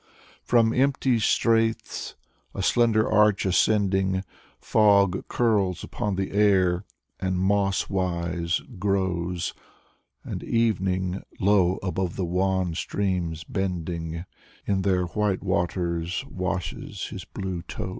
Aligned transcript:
From 0.41 0.73
empty 0.73 1.19
straths, 1.19 2.15
a 2.55 2.63
slender 2.63 3.07
arch 3.07 3.45
ascending: 3.45 4.23
Fog 4.59 5.27
curls 5.27 5.83
upon 5.83 6.15
the 6.15 6.31
air 6.31 6.85
and, 7.19 7.37
moss 7.37 7.87
wise, 7.87 8.61
grows, 8.79 9.53
And 10.23 10.43
evening, 10.43 11.21
low 11.39 11.77
above 11.83 12.15
the 12.15 12.25
wan 12.25 12.73
streams 12.73 13.43
bending, 13.43 14.25
In 14.65 14.81
their 14.81 15.03
white 15.05 15.43
waters 15.43 16.25
washes 16.27 17.09
his 17.09 17.23
blue 17.23 17.61
toes. 17.61 17.89